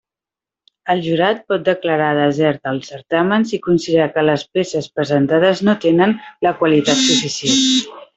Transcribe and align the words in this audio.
El 0.93 1.01
jurat 1.07 1.41
pot 1.51 1.65
declarar 1.65 2.07
desert 2.19 2.71
el 2.71 2.79
certamen 2.87 3.45
si 3.51 3.59
considera 3.67 4.07
que 4.15 4.23
les 4.31 4.45
peces 4.59 4.89
presentades 5.01 5.61
no 5.69 5.77
tenen 5.85 6.17
la 6.47 6.55
qualitat 6.63 7.03
suficient. 7.05 7.61